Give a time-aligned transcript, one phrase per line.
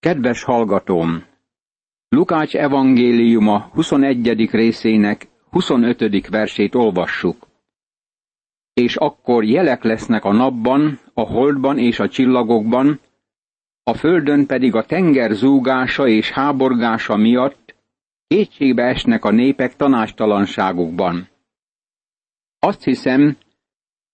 [0.00, 1.24] Kedves hallgatóm!
[2.08, 4.50] Lukács evangéliuma 21.
[4.50, 6.28] részének 25.
[6.28, 7.46] versét olvassuk.
[8.72, 13.00] És akkor jelek lesznek a napban, a holdban és a csillagokban,
[13.82, 17.74] a földön pedig a tenger zúgása és háborgása miatt
[18.26, 21.28] kétségbe esnek a népek tanástalanságukban.
[22.58, 23.36] Azt hiszem,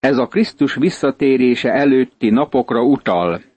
[0.01, 3.55] ez a Krisztus visszatérése előtti napokra utal.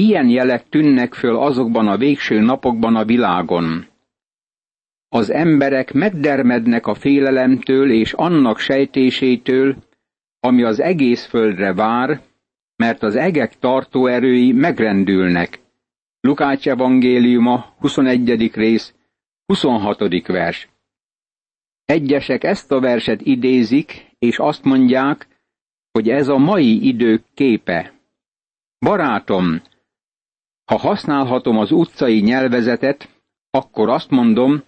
[0.00, 3.86] Ilyen jelek tűnnek föl azokban a végső napokban a világon.
[5.08, 9.76] Az emberek megdermednek a félelemtől és annak sejtésétől,
[10.40, 12.20] ami az egész földre vár,
[12.76, 15.60] mert az egek tartóerői megrendülnek.
[16.20, 18.50] Lukács evangéliuma, 21.
[18.54, 18.94] rész,
[19.46, 20.26] 26.
[20.26, 20.68] vers.
[21.84, 25.26] Egyesek ezt a verset idézik, és azt mondják,
[25.92, 27.92] hogy ez a mai idők képe.
[28.78, 29.62] Barátom,
[30.66, 33.08] ha használhatom az utcai nyelvezetet,
[33.50, 34.62] akkor azt mondom,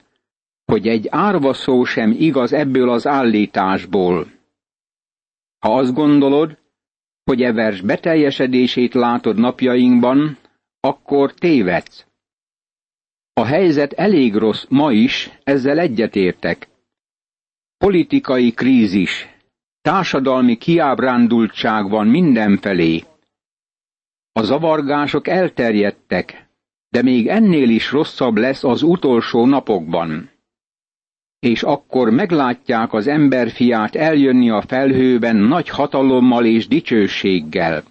[0.64, 4.26] hogy egy árva szó sem igaz ebből az állításból.
[5.58, 6.58] Ha azt gondolod,
[7.24, 10.38] hogy e vers beteljesedését látod napjainkban,
[10.80, 12.06] akkor tévedsz.
[13.32, 16.68] A helyzet elég rossz ma is, ezzel egyetértek.
[17.76, 19.28] Politikai krízis,
[19.80, 23.04] társadalmi kiábrándultság van mindenfelé.
[24.38, 26.48] A zavargások elterjedtek,
[26.88, 30.30] de még ennél is rosszabb lesz az utolsó napokban.
[31.38, 37.84] És akkor meglátják az emberfiát eljönni a felhőben nagy hatalommal és dicsőséggel.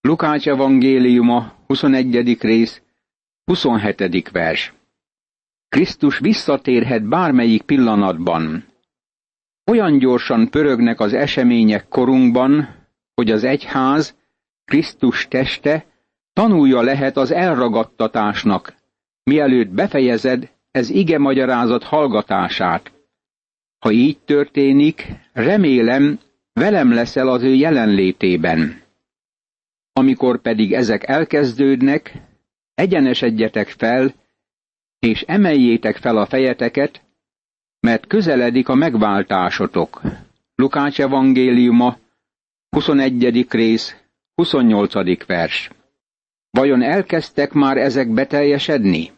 [0.00, 2.40] Lukács evangéliuma, 21.
[2.40, 2.82] rész,
[3.44, 4.30] 27.
[4.30, 4.74] vers.
[5.68, 8.64] Krisztus visszatérhet bármelyik pillanatban.
[9.70, 12.68] Olyan gyorsan pörögnek az események korunkban,
[13.14, 14.18] hogy az egyház,
[14.70, 15.84] Krisztus teste
[16.32, 18.74] tanulja lehet az elragadtatásnak,
[19.22, 22.92] mielőtt befejezed ez ige magyarázat hallgatását.
[23.78, 26.18] Ha így történik, remélem,
[26.52, 28.82] velem leszel az ő jelenlétében.
[29.92, 32.14] Amikor pedig ezek elkezdődnek,
[32.74, 34.14] egyenesedjetek fel,
[34.98, 37.02] és emeljétek fel a fejeteket,
[37.80, 40.00] mert közeledik a megváltásotok.
[40.54, 41.96] Lukács evangéliuma,
[42.68, 43.46] 21.
[43.48, 44.00] rész,
[44.40, 45.26] 28.
[45.26, 45.70] vers.
[46.50, 49.10] Vajon elkezdtek már ezek beteljesedni?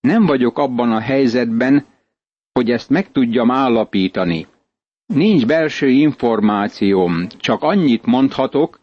[0.00, 1.86] Nem vagyok abban a helyzetben,
[2.52, 4.46] hogy ezt meg tudjam állapítani.
[5.06, 8.80] Nincs belső információm, csak annyit mondhatok,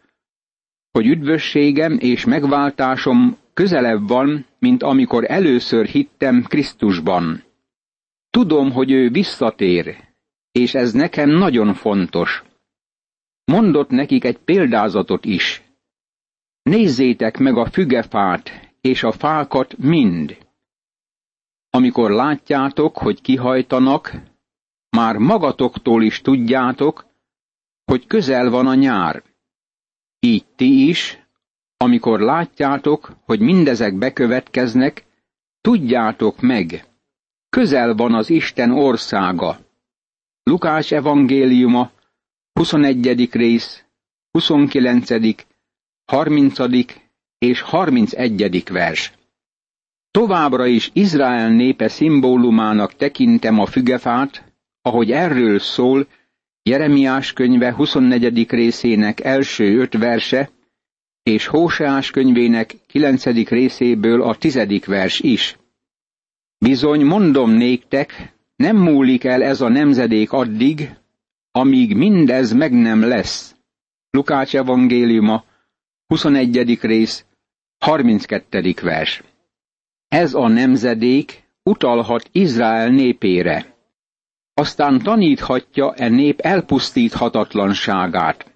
[0.92, 7.44] hogy üdvösségem és megváltásom közelebb van, mint amikor először hittem Krisztusban.
[8.30, 9.96] Tudom, hogy ő visszatér,
[10.52, 12.44] és ez nekem nagyon fontos.
[13.46, 15.64] Mondott nekik egy példázatot is.
[16.62, 20.38] Nézzétek meg a fügefát és a fákat mind.
[21.70, 24.14] Amikor látjátok, hogy kihajtanak,
[24.90, 27.06] már magatoktól is tudjátok,
[27.86, 29.24] hogy közel van a nyár.
[30.20, 31.20] Így ti is,
[31.78, 35.06] amikor látjátok, hogy mindezek bekövetkeznek,
[35.62, 36.86] tudjátok meg,
[37.50, 39.58] közel van az Isten országa.
[40.44, 41.92] Lukács evangéliuma,
[42.56, 43.30] 21.
[43.32, 43.84] rész,
[44.32, 45.10] 29.,
[46.06, 46.60] 30.
[47.38, 48.64] és 31.
[48.70, 49.14] vers.
[50.12, 56.08] Továbbra is Izrael népe szimbólumának tekintem a fügefát, ahogy erről szól
[56.64, 58.50] Jeremiás könyve 24.
[58.50, 60.50] részének első öt verse,
[61.24, 63.26] és Hóseás könyvének 9.
[63.50, 65.58] részéből a tizedik vers is.
[66.58, 70.96] Bizony mondom néktek, nem múlik el ez a nemzedék addig,
[71.56, 73.56] amíg mindez meg nem lesz.
[74.10, 75.44] Lukács evangéliuma,
[76.08, 76.80] 21.
[76.82, 77.26] rész,
[77.78, 78.74] 32.
[78.82, 79.24] vers.
[80.08, 83.76] Ez a nemzedék utalhat Izrael népére.
[84.54, 88.54] Aztán taníthatja e nép elpusztíthatatlanságát.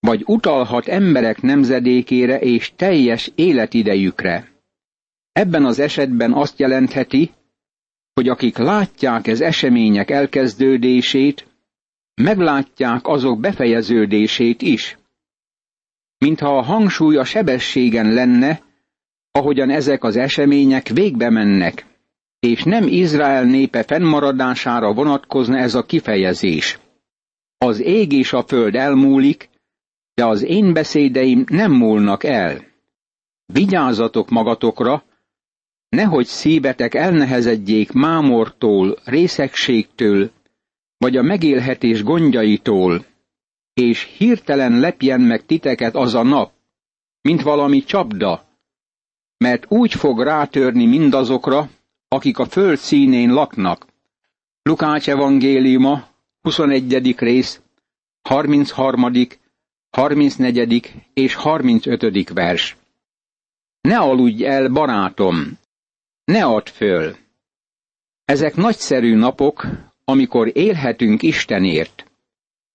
[0.00, 4.52] Vagy utalhat emberek nemzedékére és teljes életidejükre.
[5.32, 7.30] Ebben az esetben azt jelentheti,
[8.14, 11.52] hogy akik látják ez események elkezdődését,
[12.14, 14.98] meglátják azok befejeződését is.
[16.18, 18.62] Mintha a hangsúly a sebességen lenne,
[19.30, 21.86] ahogyan ezek az események végbe mennek,
[22.40, 26.78] és nem Izrael népe fennmaradására vonatkozna ez a kifejezés.
[27.58, 29.48] Az ég és a föld elmúlik,
[30.14, 32.64] de az én beszédeim nem múlnak el.
[33.46, 35.04] Vigyázzatok magatokra,
[35.88, 40.30] nehogy szívetek elnehezedjék mámortól, részegségtől,
[41.04, 43.04] vagy a megélhetés gondjaitól,
[43.74, 46.52] és hirtelen lepjen meg titeket az a nap,
[47.20, 48.44] mint valami csapda,
[49.36, 51.68] mert úgy fog rátörni mindazokra,
[52.08, 53.86] akik a föld színén laknak.
[54.62, 56.08] Lukács evangéliuma,
[56.40, 57.14] 21.
[57.18, 57.60] rész,
[58.22, 59.10] 33.,
[59.90, 60.92] 34.
[61.14, 62.28] és 35.
[62.28, 62.76] vers.
[63.80, 65.58] Ne aludj el, barátom!
[66.24, 67.16] Ne add föl!
[68.24, 69.66] Ezek nagyszerű napok,
[70.04, 72.10] amikor élhetünk Istenért.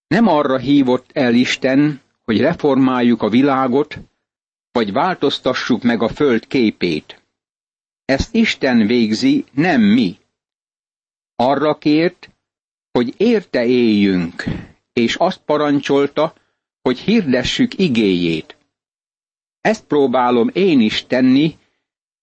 [0.08, 3.98] Nem arra hívott el Isten, hogy reformáljuk a világot,
[4.72, 7.22] vagy változtassuk meg a föld képét.
[8.06, 10.18] Ezt Isten végzi, nem mi.
[11.36, 12.30] Arra kért,
[12.92, 14.44] hogy érte éljünk,
[14.94, 16.34] és azt parancsolta,
[16.82, 18.58] hogy hirdessük igéjét.
[19.62, 21.58] Ezt próbálom én is tenni,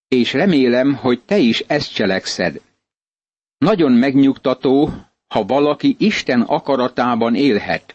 [0.09, 2.61] és remélem, hogy te is ezt cselekszed.
[3.59, 4.91] Nagyon megnyugtató,
[5.27, 7.95] ha valaki Isten akaratában élhet.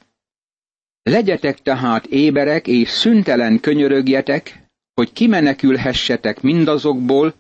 [1.04, 7.34] Legyetek tehát éberek és szüntelen könyörögjetek, hogy kimenekülhessetek mindazokból,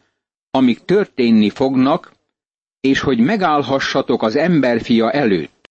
[0.52, 2.12] amik történni fognak,
[2.80, 5.70] és hogy megállhassatok az emberfia előtt.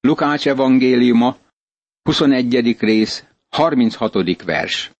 [0.00, 1.36] Lukács evangéliuma,
[2.02, 2.76] 21.
[2.78, 4.42] rész, 36.
[4.42, 4.90] vers.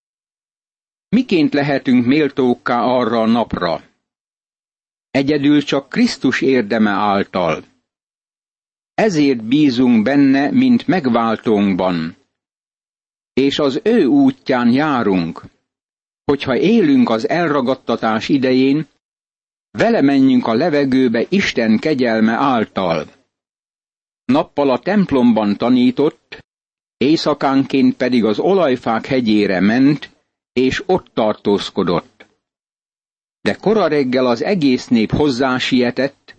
[1.09, 3.83] Miként lehetünk méltókká arra a napra?
[5.13, 7.65] Egyedül csak Krisztus érdeme által.
[8.95, 12.17] Ezért bízunk benne, mint megváltónkban.
[13.33, 15.43] És az ő útján járunk.
[16.25, 18.87] Hogyha élünk az elragadtatás idején,
[19.71, 23.07] vele menjünk a levegőbe Isten kegyelme által.
[24.25, 26.39] Nappal a templomban tanított,
[26.97, 30.11] éjszakánként pedig az olajfák hegyére ment,
[30.53, 32.12] és ott tartózkodott.
[33.43, 36.37] De kora reggel az egész nép hozzá-sietett,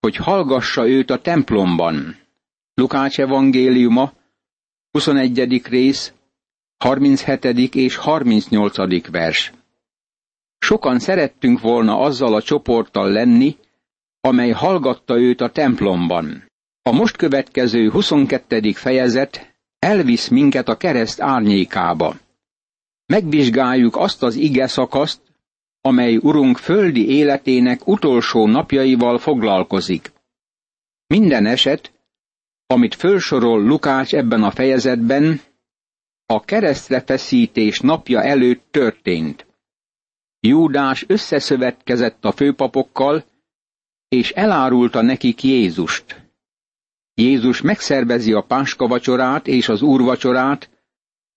[0.00, 2.16] hogy hallgassa őt a templomban.
[2.74, 4.12] Lukács evangéliuma,
[4.90, 5.62] 21.
[5.68, 6.12] rész,
[6.76, 7.44] 37.
[7.74, 9.10] és 38.
[9.10, 9.52] vers.
[10.58, 13.56] Sokan szerettünk volna azzal a csoporttal lenni,
[14.20, 16.50] amely hallgatta őt a templomban.
[16.82, 18.72] A most következő 22.
[18.72, 22.16] fejezet elvisz minket a kereszt árnyékába.
[23.06, 25.20] Megvizsgáljuk azt az ige szakaszt,
[25.86, 30.12] amely Urunk földi életének utolsó napjaival foglalkozik.
[31.06, 31.92] Minden eset,
[32.66, 35.40] amit fölsorol Lukács ebben a fejezetben,
[36.26, 39.46] a keresztre feszítés napja előtt történt.
[40.40, 43.24] Júdás összeszövetkezett a főpapokkal,
[44.08, 46.22] és elárulta nekik Jézust.
[47.14, 50.70] Jézus megszervezi a páska vacsorát és az úrvacsorát,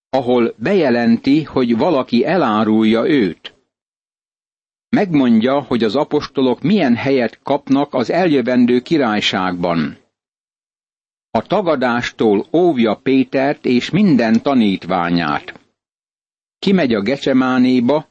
[0.10, 3.57] ahol bejelenti, hogy valaki elárulja őt.
[4.98, 9.98] Megmondja, hogy az apostolok milyen helyet kapnak az eljövendő királyságban.
[11.32, 15.60] A tagadástól óvja Pétert és minden tanítványát.
[16.60, 18.08] Kimegy a gecsemánéba,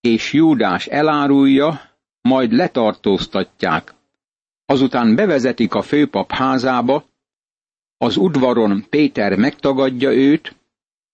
[0.00, 1.80] és Júdás elárulja,
[2.20, 3.94] majd letartóztatják.
[4.66, 7.04] Azután bevezetik a főpap házába,
[7.96, 10.56] az udvaron Péter megtagadja őt,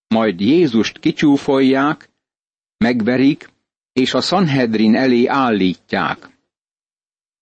[0.08, 2.10] majd Jézust kicsúfolják,
[2.76, 3.51] megverik,
[3.92, 6.30] és a Sanhedrin elé állítják.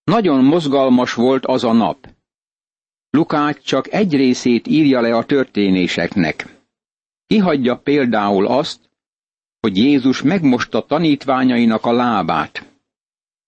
[0.05, 2.09] Nagyon mozgalmas volt az a nap.
[3.11, 6.59] Lukács csak egy részét írja le a történéseknek.
[7.27, 8.91] Kihagyja például azt,
[9.61, 12.69] hogy Jézus megmosta tanítványainak a lábát.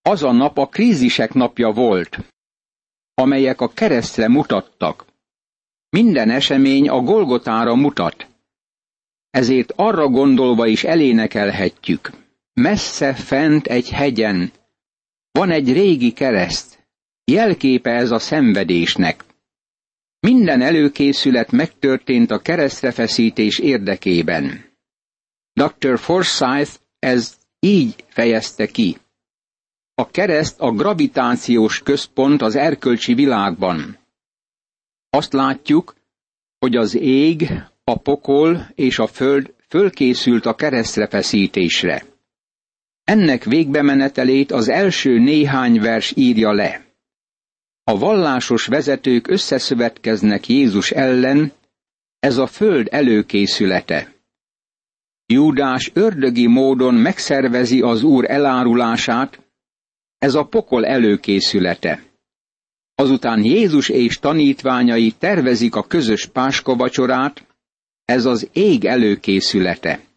[0.03, 2.19] Az a nap a krízisek napja volt,
[3.15, 5.05] amelyek a keresztre mutattak.
[5.89, 8.27] Minden esemény a Golgotára mutat.
[9.31, 12.22] Ezért arra gondolva is elénekelhetjük.
[12.53, 14.53] Messze fent egy hegyen
[15.33, 16.87] van egy régi kereszt,
[17.25, 19.25] jelképe ez a szenvedésnek.
[20.21, 24.71] Minden előkészület megtörtént a keresztrefeszítés érdekében.
[25.53, 25.99] Dr.
[25.99, 28.97] Forsyth ez így fejezte ki.
[29.95, 33.99] A kereszt a gravitációs központ az erkölcsi világban.
[35.11, 35.95] Azt látjuk,
[36.59, 37.51] hogy az ég,
[37.85, 42.12] a pokol és a föld fölkészült a keresztrefeszítésre.
[43.13, 46.85] Ennek végbemenetelét az első néhány vers írja le.
[47.85, 51.53] A vallásos vezetők összeszövetkeznek Jézus ellen,
[52.19, 54.15] ez a föld előkészülete.
[55.27, 59.41] Júdás ördögi módon megszervezi az úr elárulását,
[60.19, 62.03] ez a pokol előkészülete.
[62.95, 67.47] Azután Jézus és tanítványai tervezik a közös páskavacsorát,
[68.05, 70.12] ez az ég előkészülete.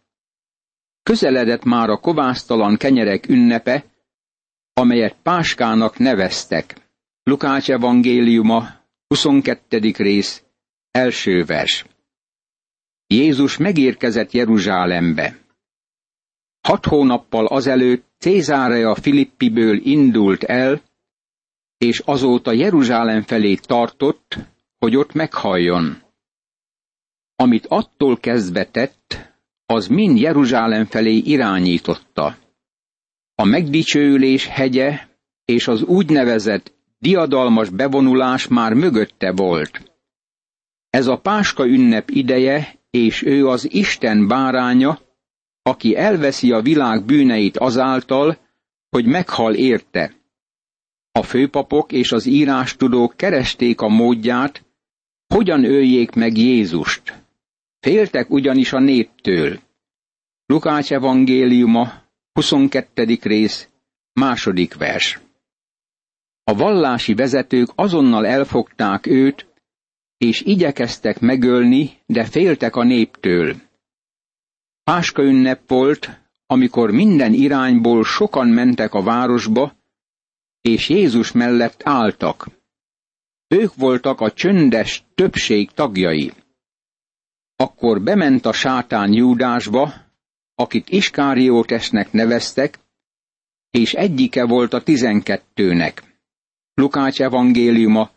[1.06, 3.84] Közeledett már a kovásztalan kenyerek ünnepe,
[4.72, 6.76] amelyet páskának neveztek.
[7.22, 8.68] Lukács evangéliuma,
[9.06, 9.78] 22.
[9.96, 10.44] rész,
[10.90, 11.84] első vers.
[13.06, 15.38] Jézus megérkezett Jeruzsálembe.
[16.60, 20.82] hat hónappal azelőtt Cézárea Filippiből indult el,
[21.78, 24.38] és azóta Jeruzsálem felé tartott,
[24.78, 26.02] hogy ott meghalljon.
[27.36, 29.34] Amit attól kezdve tett,
[29.66, 32.36] az mind Jeruzsálem felé irányította.
[33.34, 35.00] A megdicsőülés hegye
[35.44, 39.92] és az úgynevezett diadalmas bevonulás már mögötte volt.
[40.90, 44.98] Ez a páska ünnep ideje, és ő az Isten báránya,
[45.62, 48.38] aki elveszi a világ bűneit azáltal,
[48.90, 50.14] hogy meghal érte.
[51.12, 54.64] A főpapok és az írástudók keresték a módját,
[55.34, 57.25] hogyan öljék meg Jézust.
[57.80, 59.60] Féltek ugyanis a néptől.
[60.46, 61.92] Lukács evangéliuma,
[62.32, 63.18] 22.
[63.22, 63.68] rész,
[64.12, 65.20] második vers.
[66.44, 69.46] A vallási vezetők azonnal elfogták őt,
[70.18, 73.56] és igyekeztek megölni, de féltek a néptől.
[74.84, 79.76] Páska ünnep volt, amikor minden irányból sokan mentek a városba,
[80.60, 82.48] és Jézus mellett álltak.
[83.48, 86.32] Ők voltak a csöndes többség tagjai.
[87.56, 89.94] Akkor bement a sátán Júdásba,
[90.54, 92.78] akit Iskáriótesnek neveztek,
[93.70, 96.02] és egyike volt a tizenkettőnek.
[96.74, 98.10] Lukács evangéliuma,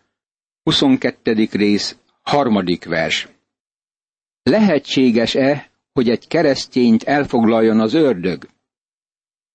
[0.64, 1.48] 22.
[1.52, 3.28] rész, harmadik vers.
[4.44, 8.48] Lehetséges-e, hogy egy keresztényt elfoglaljon az ördög?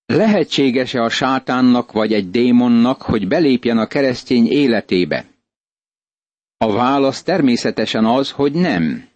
[0.05, 5.25] Lehetséges-e a sátánnak vagy egy démonnak, hogy belépjen a keresztény életébe?
[6.57, 9.13] A válasz természetesen az, hogy nem.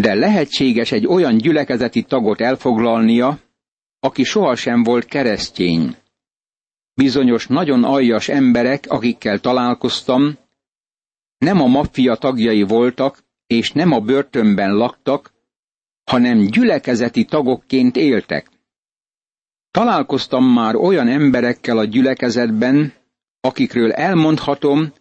[0.00, 3.38] De lehetséges egy olyan gyülekezeti tagot elfoglalnia,
[3.98, 5.96] aki sohasem volt keresztény.
[6.94, 10.38] Bizonyos nagyon aljas emberek, akikkel találkoztam,
[11.38, 15.32] nem a maffia tagjai voltak, és nem a börtönben laktak,
[16.04, 18.50] hanem gyülekezeti tagokként éltek.
[19.70, 22.92] Találkoztam már olyan emberekkel a gyülekezetben,
[23.40, 24.92] akikről elmondhatom,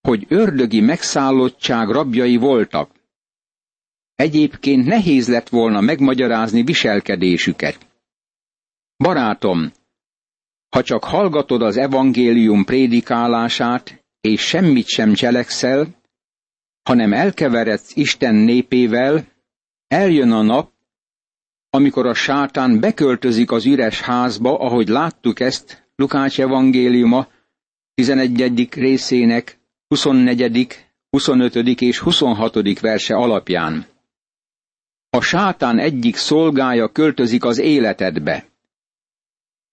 [0.00, 2.93] hogy ördögi megszállottság rabjai voltak.
[4.14, 7.86] Egyébként nehéz lett volna megmagyarázni viselkedésüket.
[8.96, 9.72] Barátom,
[10.68, 15.86] ha csak hallgatod az evangélium prédikálását, és semmit sem cselekszel,
[16.82, 19.26] hanem elkeveredsz Isten népével,
[19.88, 20.72] eljön a nap,
[21.70, 27.28] amikor a sátán beköltözik az üres házba, ahogy láttuk ezt Lukács evangéliuma
[27.94, 28.68] 11.
[28.74, 31.54] részének 24., 25.
[31.80, 32.80] és 26.
[32.80, 33.93] verse alapján.
[35.14, 38.48] A sátán egyik szolgája költözik az életedbe.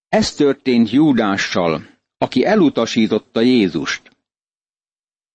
[0.08, 1.86] Ez történt Júdással,
[2.18, 4.16] aki elutasította Jézust.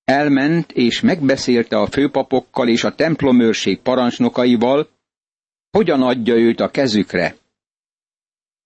[0.04, 4.90] Elment és megbeszélte a főpapokkal és a templomőrség parancsnokaival,
[5.72, 7.36] hogyan adja őt a kezükre.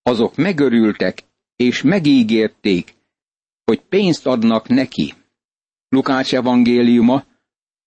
[0.01, 1.24] Azok megörültek
[1.55, 2.93] és megígérték,
[3.63, 5.13] hogy pénzt adnak neki.
[5.89, 7.24] Lukács evangéliuma,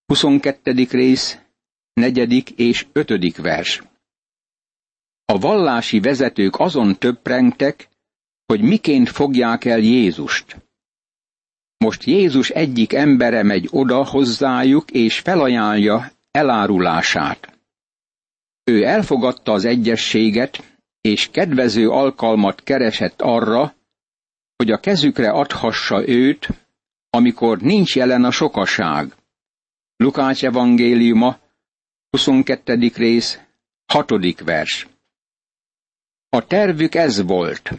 [0.07, 0.87] 22.
[0.91, 1.44] rész,
[1.95, 2.53] 4.
[2.57, 3.37] és 5.
[3.37, 3.83] vers.
[5.25, 7.89] A vallási vezetők azon töprengtek,
[8.47, 10.57] hogy miként fogják el Jézust.
[11.77, 17.59] Most Jézus egyik embere megy oda hozzájuk, és felajánlja elárulását.
[18.65, 23.75] Ő elfogadta az egyességet, és kedvező alkalmat keresett arra,
[24.57, 26.49] hogy a kezükre adhassa őt,
[27.11, 29.15] amikor nincs jelen a sokaság.
[29.97, 31.43] Lukács evangéliuma,
[32.15, 32.93] 22.
[32.95, 33.41] rész,
[33.87, 34.41] 6.
[34.45, 34.89] vers.
[36.29, 37.71] A tervük ez volt.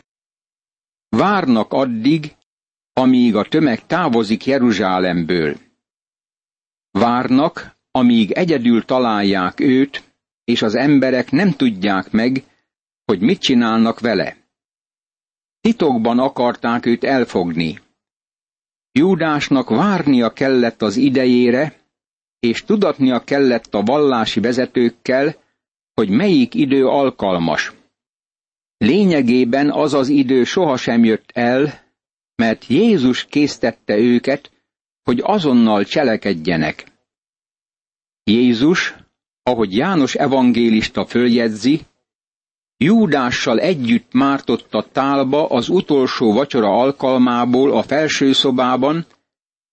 [1.10, 2.36] Várnak addig,
[2.94, 5.58] amíg a tömeg távozik Jeruzsálemből.
[6.92, 10.04] Várnak, amíg egyedül találják őt,
[10.44, 12.44] és az emberek nem tudják meg,
[13.06, 14.38] hogy mit csinálnak vele.
[15.62, 17.80] Titokban akarták őt elfogni.
[18.92, 21.85] Júdásnak várnia kellett az idejére,
[22.46, 25.36] és tudatnia kellett a vallási vezetőkkel,
[25.94, 27.74] hogy melyik idő alkalmas.
[28.78, 31.84] Lényegében az az idő sohasem jött el,
[32.36, 34.52] mert Jézus késztette őket,
[35.04, 36.86] hogy azonnal cselekedjenek.
[38.24, 38.96] Jézus,
[39.44, 41.82] ahogy János evangélista följegyzi,
[42.78, 49.06] Júdással együtt mártott tálba az utolsó vacsora alkalmából a felső szobában,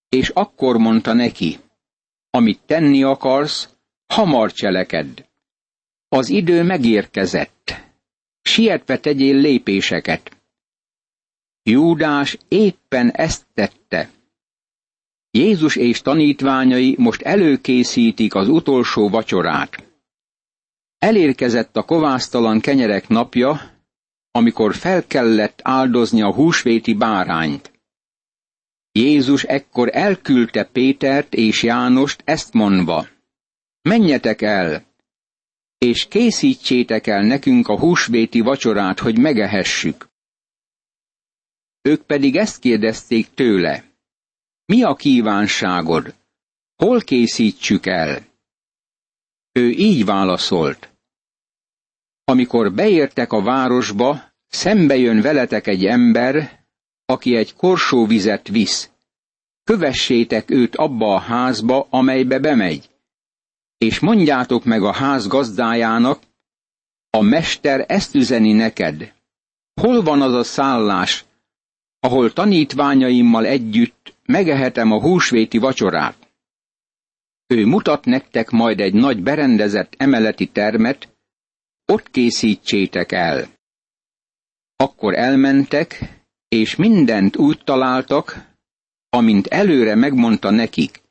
[0.09, 1.59] és akkor mondta neki,
[2.35, 3.69] amit tenni akarsz,
[4.07, 5.25] hamar cselekedd.
[6.09, 7.75] Az idő megérkezett.
[8.43, 10.37] Sietve tegyél lépéseket.
[11.63, 14.11] Júdás éppen ezt tette.
[15.31, 19.87] Jézus és tanítványai most előkészítik az utolsó vacsorát.
[20.99, 23.61] Elérkezett a kovásztalan kenyerek napja,
[24.31, 27.72] amikor fel kellett áldozni a húsvéti bárányt.
[28.93, 33.09] Jézus ekkor elküldte Pétert és Jánost ezt mondva,
[33.83, 34.85] menjetek el,
[35.79, 40.09] és készítsétek el nekünk a húsvéti vacsorát, hogy megehessük.
[41.83, 43.85] Ők pedig ezt kérdezték tőle,
[44.65, 46.15] mi a kívánságod?
[46.77, 48.27] Hol készítsük el?
[49.53, 50.93] Ő így válaszolt.
[52.25, 56.62] Amikor beértek a városba, szembe jön veletek egy ember,
[57.07, 58.91] aki egy korsó vizet visz.
[59.65, 62.91] Kövessétek őt abba a házba, amelybe bemegy,
[63.79, 66.23] és mondjátok meg a ház gazdájának,
[67.11, 69.13] a mester ezt üzeni neked.
[69.81, 71.25] Hol van az a szállás,
[72.01, 76.17] ahol tanítványaimmal együtt megehetem a húsvéti vacsorát?
[77.47, 81.09] Ő mutat nektek majd egy nagy berendezett emeleti termet,
[81.87, 83.49] ott készítsétek el.
[84.77, 86.22] Akkor elmentek,
[86.53, 88.55] és mindent úgy találtak,
[89.09, 91.03] amint előre megmondta nekik,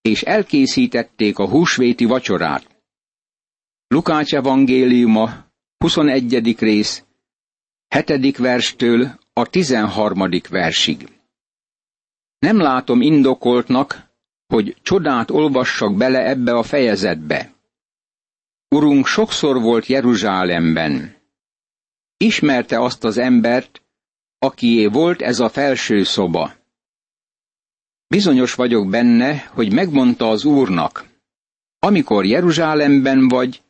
[0.00, 2.82] és elkészítették a húsvéti vacsorát.
[3.86, 5.44] Lukács evangéliuma,
[5.78, 6.58] 21.
[6.58, 7.04] rész,
[7.88, 8.36] 7.
[8.36, 10.28] verstől a 13.
[10.48, 11.08] versig.
[12.38, 14.10] Nem látom indokoltnak,
[14.46, 17.52] hogy csodát olvassak bele ebbe a fejezetbe.
[18.68, 21.16] Urunk sokszor volt Jeruzsálemben.
[22.16, 23.82] Ismerte azt az embert,
[24.38, 26.52] akié volt ez a felső szoba.
[28.06, 31.06] Bizonyos vagyok benne, hogy megmondta az Úrnak,
[31.78, 33.62] amikor Jeruzsálemben vagy,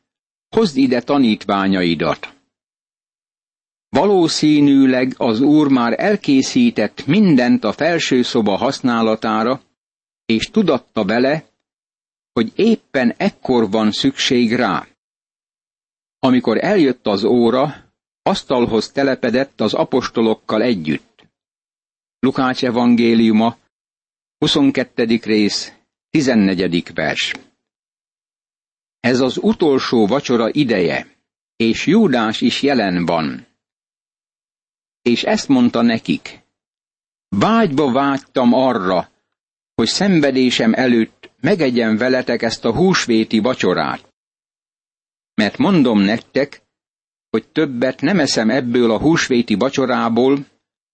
[0.49, 2.35] hozd ide tanítványaidat.
[3.89, 9.61] Valószínűleg az Úr már elkészített mindent a felső szoba használatára,
[10.27, 11.45] és tudatta vele,
[12.33, 14.87] hogy éppen ekkor van szükség rá.
[16.19, 17.88] Amikor eljött az óra,
[18.29, 21.27] asztalhoz telepedett az apostolokkal együtt.
[22.19, 23.57] Lukács evangéliuma,
[24.39, 25.21] 22.
[25.23, 25.73] rész,
[26.11, 26.93] 14.
[26.95, 27.35] vers.
[29.01, 31.17] Ez az utolsó vacsora ideje,
[31.57, 33.47] és Júdás is jelen van.
[35.03, 36.41] És ezt mondta nekik.
[37.29, 39.11] Vágyba vágytam arra,
[39.75, 44.15] hogy szenvedésem előtt megegyen veletek ezt a húsvéti vacsorát.
[45.35, 46.67] Mert mondom nektek,
[47.39, 50.47] hogy többet nem eszem ebből a húsvéti vacsorából,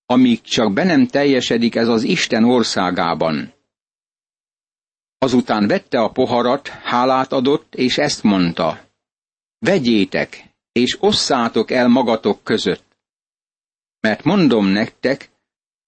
[0.07, 3.52] amíg csak be nem teljesedik ez az Isten országában.
[5.18, 8.80] Azután vette a poharat, hálát adott, és ezt mondta.
[9.59, 12.96] Vegyétek, és osszátok el magatok között.
[14.00, 15.30] Mert mondom nektek,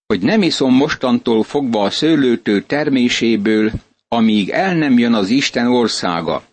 [0.07, 3.73] hogy nem iszom mostantól fogva a szőlőtő terméséből,
[4.09, 6.45] amíg el nem jön az Isten országa.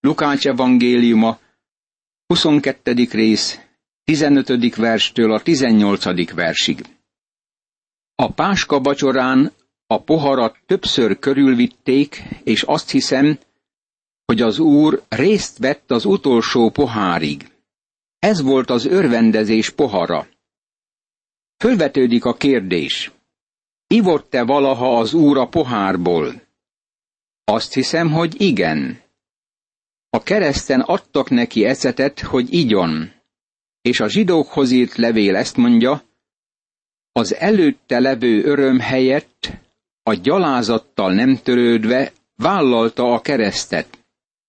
[0.00, 1.38] Lukács evangéliuma,
[2.32, 3.08] 22.
[3.10, 3.60] rész,
[4.04, 4.76] 15.
[4.76, 6.34] verstől a 18.
[6.34, 6.80] versig.
[8.14, 9.52] A páska bacsorán
[9.86, 13.38] a poharat többször körülvitték, és azt hiszem,
[14.24, 17.50] hogy az úr részt vett az utolsó pohárig.
[18.18, 20.26] Ez volt az örvendezés pohara.
[21.56, 23.10] Fölvetődik a kérdés.
[23.86, 26.42] Ivott-e valaha az úr a pohárból?
[27.44, 29.01] Azt hiszem, hogy igen.
[30.16, 33.12] A kereszten adtak neki eszetet, hogy igyon,
[33.80, 36.02] és a zsidókhoz írt levél ezt mondja,
[37.12, 39.50] az előtte levő öröm helyett
[40.02, 43.98] a gyalázattal nem törődve vállalta a keresztet.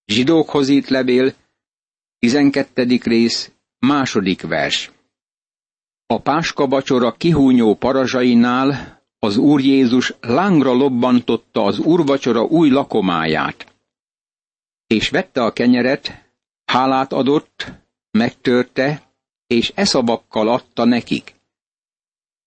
[0.06, 1.34] Zsidókhoz írt levél,
[2.20, 3.00] 12.
[3.04, 4.92] rész, második vers.
[6.06, 13.73] A páska vacsora kihúnyó parazsainál az Úr Jézus lángra lobbantotta az úrvacsora új lakomáját.
[14.94, 16.24] És vette a kenyeret,
[16.66, 17.72] hálát adott,
[18.12, 19.02] megtörte,
[19.48, 21.36] és eszavakkal adta nekik.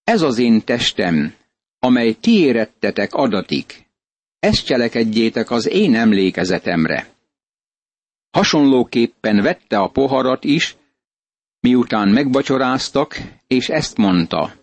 [0.04, 1.34] Ez az én testem,
[1.78, 3.86] amely ti érettetek adatik.
[4.38, 7.08] Ezt cselekedjétek az én emlékezetemre.
[8.30, 10.76] Hasonlóképpen vette a poharat is,
[11.60, 14.54] miután megvacsoráztak, és ezt mondta.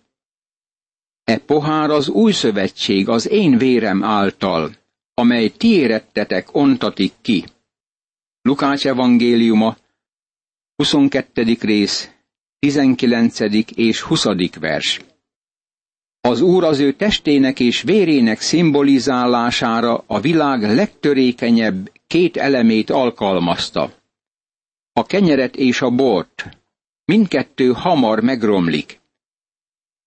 [1.23, 4.71] E pohár az új szövetség az én vérem által,
[5.13, 7.45] amely ti érettetek ontatik ki.
[8.45, 9.77] Lukács evangéliuma,
[10.75, 11.57] 22.
[11.61, 12.11] rész,
[12.59, 13.39] 19.
[13.75, 14.25] és 20.
[14.59, 15.01] vers.
[16.21, 23.93] Az Úr az ő testének és vérének szimbolizálására a világ legtörékenyebb két elemét alkalmazta.
[24.93, 26.49] A kenyeret és a bort,
[27.05, 28.99] mindkettő hamar megromlik.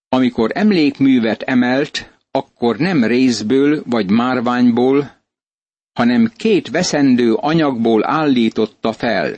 [0.09, 5.16] Amikor emlékművet emelt, akkor nem részből vagy márványból,
[5.97, 9.37] hanem két veszendő anyagból állította fel.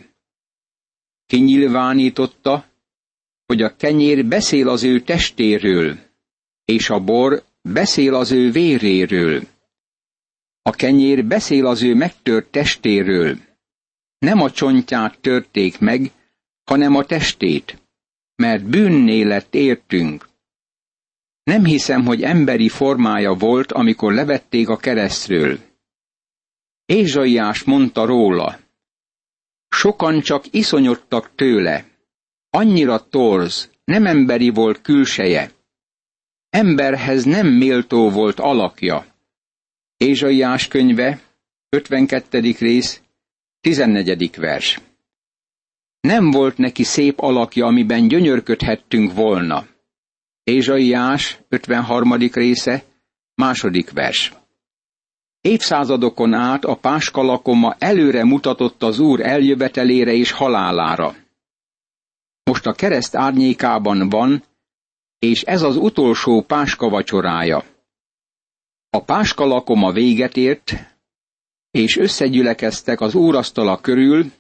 [1.27, 2.65] Kinyilvánította,
[3.47, 5.99] hogy a kenyér beszél az ő testéről,
[6.65, 9.43] és a bor beszél az ő véréről.
[10.63, 13.39] A kenyér beszél az ő megtört testéről.
[14.19, 16.11] Nem a csontját törték meg,
[16.65, 17.79] hanem a testét,
[18.37, 20.29] mert bűnné lett értünk.
[21.43, 25.68] Nem hiszem, hogy emberi formája volt, amikor levették a keresztről.
[26.89, 28.59] Ézsaiás mondta róla.
[29.69, 31.85] Sokan csak iszonyodtak tőle.
[32.51, 35.51] Annyira torz, nem emberi volt külseje.
[36.51, 39.07] Emberhez nem méltó volt alakja.
[39.97, 41.21] Ézsaiás könyve,
[41.69, 42.55] 52.
[42.59, 43.03] rész,
[43.61, 44.37] 14.
[44.37, 44.81] vers.
[46.01, 49.67] Nem volt neki szép alakja, amiben gyönyörködhettünk volna.
[50.43, 52.13] Ézsaiás 53.
[52.33, 52.85] része,
[53.35, 54.33] második vers.
[55.41, 61.15] Évszázadokon át a páskalakoma előre mutatott az Úr eljövetelére és halálára.
[62.43, 64.45] Most a kereszt árnyékában van,
[65.19, 67.65] és ez az utolsó páska vacsorája.
[68.91, 70.73] A páskalakoma véget ért,
[71.71, 74.33] és összegyülekeztek az úrasztala körül,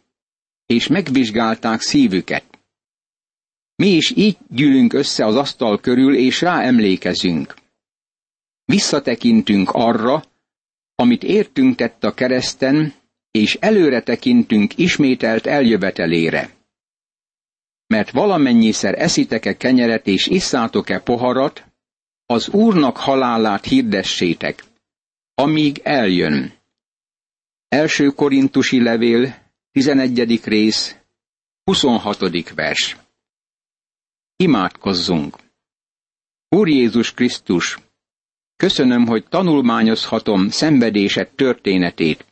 [0.66, 2.58] és megvizsgálták szívüket.
[3.76, 7.54] Mi is így gyűlünk össze az asztal körül, és ráemlékezünk.
[8.64, 10.22] Visszatekintünk arra,
[11.00, 12.94] amit értünk tett a kereszten,
[13.30, 16.50] és előre tekintünk ismételt eljövetelére.
[17.86, 21.64] Mert valamennyiszer eszitek-e kenyeret és isszátok-e poharat,
[22.26, 24.64] az Úrnak halálát hirdessétek,
[25.34, 26.52] amíg eljön.
[27.68, 30.44] Első korintusi levél, 11.
[30.44, 30.96] rész,
[31.64, 32.54] 26.
[32.54, 32.96] vers.
[34.36, 35.36] Imádkozzunk!
[36.48, 37.78] Úr Jézus Krisztus,
[38.58, 42.26] köszönöm, hogy tanulmányozhatom szenvedésed történetét,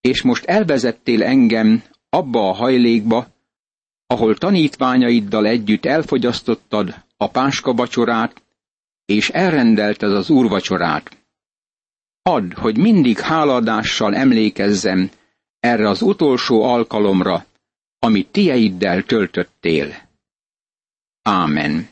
[0.00, 3.26] és most elvezettél engem abba a hajlékba,
[4.06, 8.42] ahol tanítványaiddal együtt elfogyasztottad a páska vacsorát,
[9.04, 11.16] és elrendelted az úrvacsorát.
[12.22, 15.10] Add, hogy mindig háladással emlékezzem
[15.60, 17.44] erre az utolsó alkalomra,
[17.98, 20.08] amit tieiddel töltöttél.
[21.22, 21.88] Ámen.